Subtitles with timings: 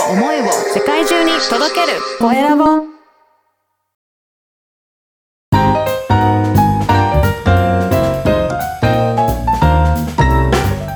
[0.00, 1.98] を思いを世界中に届ける。
[2.18, 2.64] コエラボ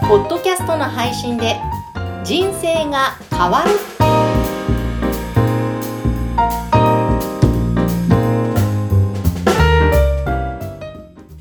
[0.09, 1.57] ポッドキャストの配信で
[2.25, 3.71] 人生が変わる。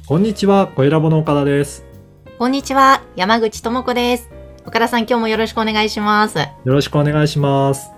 [0.05, 1.87] こんにちは、小ラボの岡田です。
[2.37, 4.36] こんにちは山口智子です
[4.67, 7.91] 岡田さん今日もよろしくお願いしますよろしくお願いします。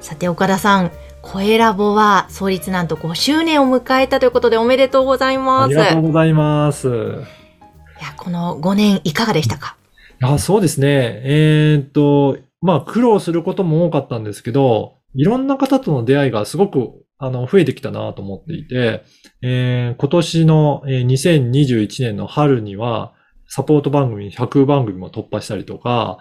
[0.00, 0.90] さて岡田さん
[1.22, 6.88] 声ラボは創立なんと5周年を迎えたということでおめでとうございあますりがとうございます。
[6.88, 9.76] いやこの5年いかがでしたか？
[10.22, 11.20] あそうですね。
[11.24, 19.02] えーっと、まあ、苦労することも多かったんですけど、いろんな方との出会いがすごく、あの、増えてきたなと思っていて、
[19.42, 23.12] えー今年の、えー2021年の春には、
[23.48, 26.18] サポート番組100番組も突破したりとか、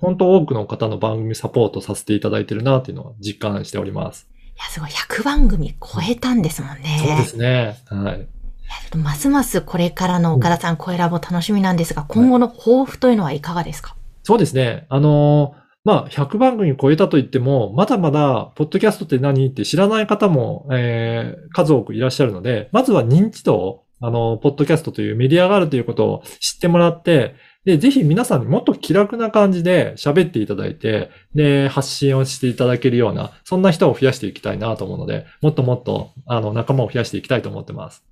[0.00, 4.28] 本当多くの方の番組サポートさせていただいてるなっていうのは実感しております。
[4.56, 7.76] いやすごい100番組超えたんですもんねそうですね。
[7.86, 8.18] はい。
[8.18, 8.26] いや
[8.82, 14.86] ちょっとますますこれからの岡田さん声ラボ楽しみなんですが今後の抱負というのはいかがですか、そうですね。
[14.88, 19.46] あのーまあ、100番組超えたと言っても、まだまだ、ポッドキャストって何？
[19.46, 38.04] って知らない方も、えー数多くいらっしゃるので、まずは認知度を、あの、ポッドキャストというメディアがあるということを知ってもらって、で、ぜひ皆さんにもっと気楽な感じで喋っていただいて、で、発信をしていただけるような、そんな人を増やしていきたいなと思うので、もっともっと、あの、仲間を増やしていきたいと思ってます。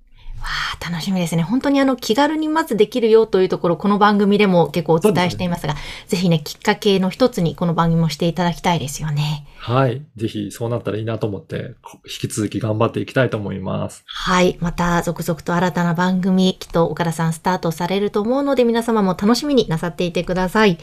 [0.87, 1.43] 楽しみですね。
[1.43, 5.75] 本当にあの気軽にまずできるよというところ、この番組でも結構お伝えしていますが、
[6.07, 9.47] ぜひね、きっかけの一つにこの番組もしていただきたいですよね。
[9.57, 10.03] はい。
[10.15, 14.03] ぜひ、そうなったらいいなと思って、こ引き続き頑張っていきたいと思います。
[14.05, 14.57] はい。
[14.59, 20.77] また続々と新たな番組、きっと岡田さんスタートされると思うので、皆様も楽しみになさっていてください。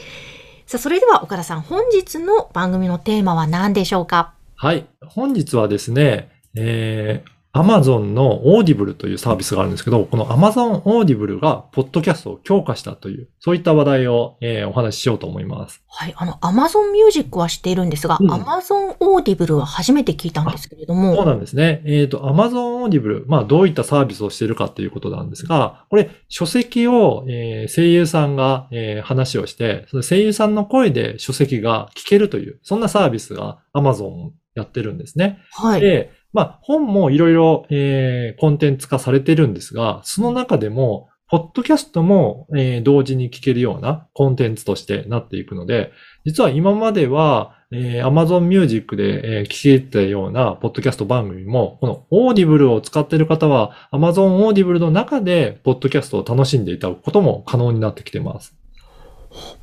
[0.65, 4.33] さあ、それでは岡田さん、本日の番組のテーマは何でしょうか？
[4.55, 4.85] はい。
[5.05, 15.83] 本日はですね、えー、Amazon の Audible というサービスがあるんですけど、この Amazon Audible がポッドキャストを強化したという、そういった話題を、えーお話ししようと思います。
[15.87, 16.13] はい。
[16.17, 21.83] あの、Amazon Music は知っているんですが、うん Amazon Audible は初めて聞いたんですけれども、そうなんですね。
[21.85, 35.39] えっ、と、Amazon Audible、まあ、どういったサービスをしているかということなんですが、これ、書籍を、えー声優さんが、えー話をして、その声優さんの声で書籍が聞けるという、そんなサービスが Amazon やってるんですね。
[35.51, 35.81] はい。
[35.81, 45.91] で、まあ、本もいろいろ、えーコンテンツ化されてるんですが、その中でも、ポッドキャストも、えー同時に聞けるようなコンテンツとしてなっていくので、
[46.25, 58.62] 実は今までは、えー Amazon Music で、えー聞けたようなポッドキャスト番組も、この Audible を使っている方は、Amazon Audible の中で、ポッドキャストを楽しんでいただくことも可能になってきています。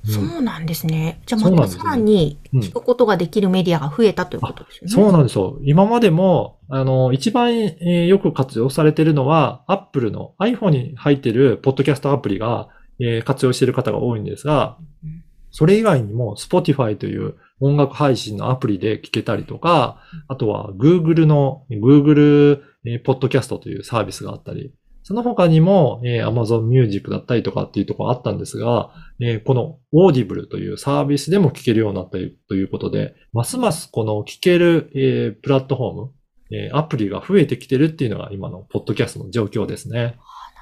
[0.04, 1.20] そうなんですね。
[1.26, 4.92] じゃあまたさらにうん聞くことができるメディアが増えたということですよね。
[4.92, 5.58] そうなんですよ。
[5.62, 24.72] 今までも、あの、一番、えーよく活用されているのは、Apple の iPhone に入っているポッドキャストアプリが、えー活用している方が多いんですがうん、それ以外にも Spotify という音楽配信のアプリで聞けたりとか、あとは Google の Google えーポッドキャストというサービスがあったり、
[25.10, 36.12] その他にも、えー Amazon Music だったりとかっていうところあったんですが、えーこの Audible というサービスでも聞けるようになったりということで、ますますこの聞ける、えープラットフォーム、
[36.52, 40.16] えーアプリが増えてきてるっていうのが今のポッドキャストの状況ですね。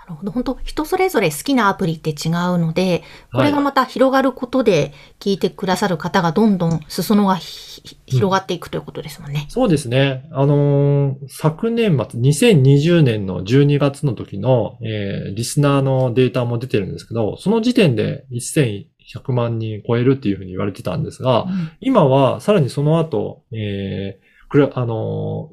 [0.09, 0.33] なるほど。
[0.33, 3.03] 本当人それぞれ好きなアプリって違うので、
[3.33, 9.47] これがはいまた広がることで聞いてくださる方がどんどん裾野がひ広がっていくということですもんね。
[9.51, 10.27] そうですね。
[10.33, 24.29] あのー昨年末、2020年の12月の時の、えーリスナーのデータも出てるんですけど、その時点で1100万人超えるっていうふうに言われてたんですが、うん今はさらにその後、えー
[24.75, 25.51] あの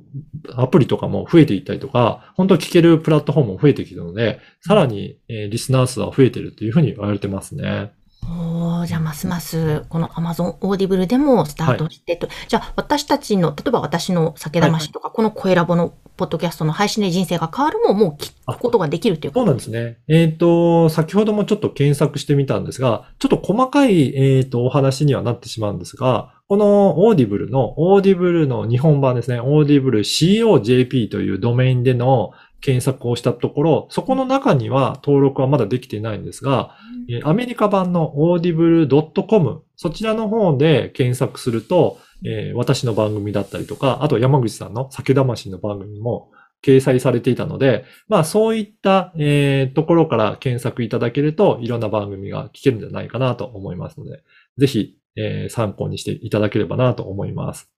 [0.48, 7.92] ーアプリとかも増えていったりとか、本当聞けるプラットフォームも増えてきたので、さらに、えーリスナー数は増えてるというふうに言われてますね。
[8.24, 19.98] おーじゃあますますこの Amazon Audible でもスタートしてと、じゃあ私たちの、例えば私の酒魂とか、この声ラボのポッドキャストの配信で人生が変わるももう聞くことができるということそうなんですね。
[20.08, 32.32] えっ、と、先ほどもちょっと検索してみたんですが、ちょっと細かい、えっ、と、お話にはなってしまうんですが、この Audible の、Audible の日本版ですね、Audible COJP というドメインでの
[32.62, 36.76] 検索をしたところ、そこの中には登録はまだできていないんですが、
[37.10, 46.32] えーアメリカ版の audible.com、そちらの方で検索すると、えー私の番組だったりとか、あと山口さんの酒魂の番組も
[46.66, 54.24] 掲載されていたので、まあそういった、えーところから検索いただけると、いろんな番組が聞けるんじゃないかなと思いますので、
[54.58, 57.70] ぜひ、えー参考にしていただければなと思います。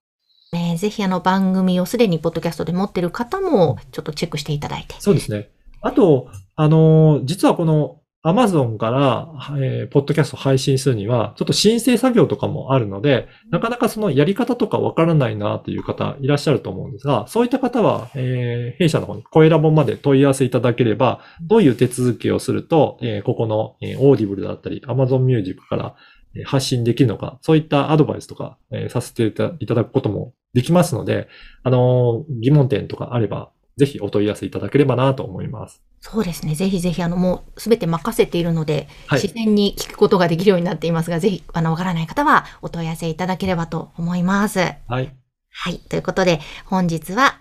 [0.53, 4.95] ね、ぜひあの番組をすでにポッドキャストで持ってる方もちょっとチェックしていただいて。
[4.99, 5.49] そうですね。
[5.81, 25.95] あと、あのー実はこの Amazon から、えーポッドキャスト配信するには、ちょっと申請作業とかもあるので、なかなかそのやり方とかわからないなという方いらっしゃると思うんですが、そういった方は、えー弊社の方に声ラボまで問い合わせいただければ、どういう手続きをすると、えーここの、えー、Audible だったり、Amazon Music から
[26.35, 31.27] えー発信できるのか、そういったアドバイスとか、えーさせていたいただくこともできますので、
[31.63, 35.81] あのー疑問点とかあれば、ぜひお問い合わせいただければなと思います。
[36.01, 36.55] そうですね。
[36.55, 44.59] ぜひぜひあのもうすべて任せているので、はい自然に聞くことができるようになっていますが、ぜひあのわからない方はお問い合わせいただければと思います。
[44.59, 45.15] はい。
[45.49, 45.79] はい。
[45.79, 47.39] ということで、本日は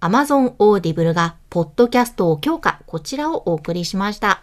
[0.00, 4.42] Amazon Audible がポッドキャストを強化、こちらをお送りしました。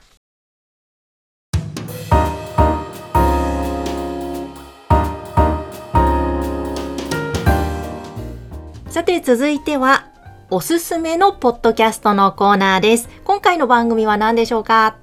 [8.90, 10.15] さて、続いては、
[10.52, 13.10] おすすめのポッドキャストのコーナーです。
[13.24, 14.96] 今回の番組は何でしょうか？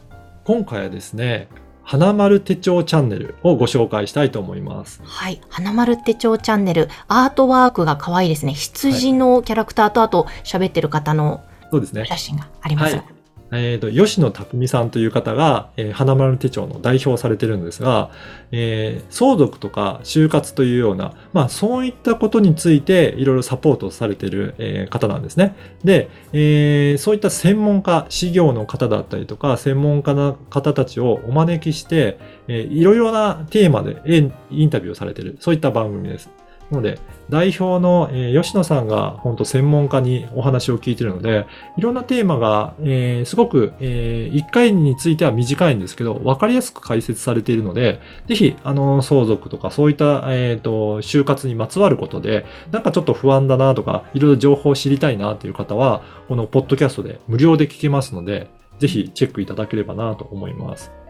[0.45, 1.49] 今回はですね、
[1.83, 5.01] 花丸手帳チャンネルをご紹介したいと思います。
[5.03, 5.41] はい。
[5.49, 8.53] 花丸手帳チャンネル、アートワークが可愛いですね。
[8.53, 11.43] 羊のキャラクターと、あと喋ってる方の
[11.73, 12.05] そうですね。
[12.07, 12.95] 写真があります。
[12.95, 13.05] はい
[13.53, 18.11] えっ、と、吉野匠さんという方が、えー花丸手帳の代表をされてるんですが、
[18.51, 25.55] えー相続とか就活というような、まあそういったことについていろいろサポートされてる、えー方なんですね。
[25.85, 32.19] で、えーそういった専門家、事業の方だったりとか、専門家の方たちをお招きして、
[32.49, 34.03] いろいろなテーマで
[34.51, 36.42] インタビューをされてる、そういった番組です。
[36.73, 36.99] なので、
[37.29, 41.47] 代表の、え吉野さんが本当専門家にお話を聞いているので、
[41.77, 58.49] いろんなテーマが、えすごく、え1回については短いんですけど、わかりやすく解説されているので、ぜひ、あの、相続とかそういった、えっ、と、就活にまつわることで、なんかちょっと不安だなとか、いろいろ情報を知りたいなという方は、このポッドキャストで無料で聞けますので、
[58.79, 61.02] ぜひチェックいただければなと思います。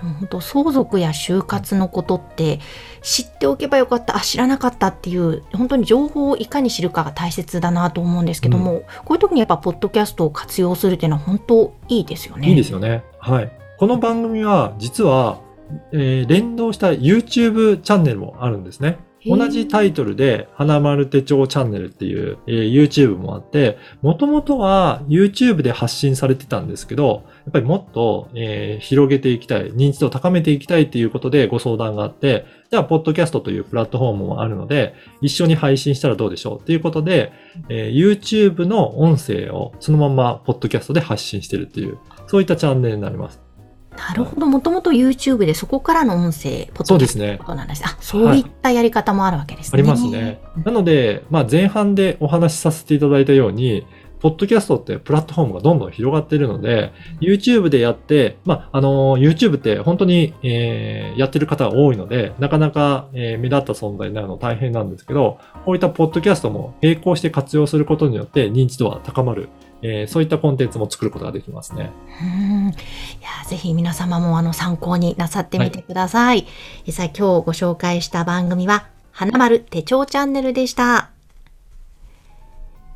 [0.00, 2.60] 本当相続や就活のことって
[3.02, 12.48] 知っておけばよかったあ知らなかったっていう本当に情報をいかに知るかが大切だなと思うんですけども、こういう時にやっぱポッドキャストを活用するっていうのは本当いいですよね。
[12.48, 13.04] いいですよね。
[13.18, 13.52] はい。
[13.78, 15.40] この番組は、実は、
[15.92, 18.98] えー連動した YouTube チャンネルもあるんですね。
[19.26, 37.32] 同じタイトルで、花丸手帳チャンネルっていう、えー YouTube もあって、もともとは YouTube で発信されてたんですけど、やっぱりもっと、えー広げていきたい、認知度を高めていきたいっていうことでご相談があって、じゃあ、ポッドキャストというプラットフォームもあるので、一緒に配信したらどうでしょうっていうことで、
[37.68, 43.47] えー YouTube の音声をそのままポッドキャストで発信してるっていう、そういったチャンネルになります。
[43.98, 49.70] なるほどもともと YouTube でそこからの音声ポッドキャストなんですあそういったやり方もあるわけですね。
[49.74, 50.40] ありますね。
[50.64, 53.86] なので、まあ、前半でお話しさせていただいたように、
[54.20, 69.48] ポッドキャストってプラットフォームがどんどん広がっているので、YouTube でやって、まあ、あの、YouTube って本当に、えーやってる方が多いので、なかなか、えー目立った存在になるの大変なんですけど、こういったポッドキャストも並行して活用することによって認知度は高まる、
[69.82, 71.90] えーそういったコンテンツも作ることができますね。
[72.22, 72.72] うんい
[73.22, 76.46] やぜひ皆様もあの参考になさってみてください。
[76.86, 81.17] えさあ今日ご紹介した番組は花丸手帳チャンネルでした。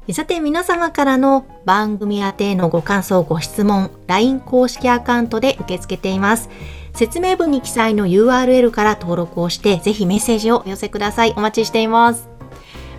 [0.09, 6.51] えさて皆様からの番組宛てのご感想ご質問 LINE 公式アカウントで受け付けています。
[6.95, 11.33] 説明文に記載の URL から登録をしてぜひメッセージをお寄せください。
[11.37, 12.29] お待ちしています。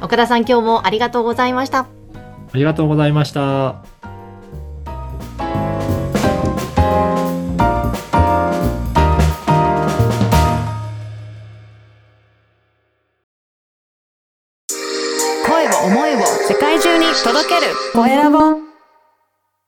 [0.01, 1.79] 岡田さん今日もありがとうございました。
[1.79, 1.87] あ
[2.53, 3.92] りがとうございました。
[17.93, 18.62] 声を